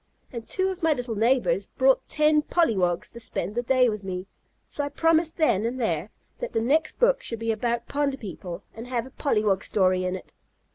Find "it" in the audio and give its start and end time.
10.15-10.31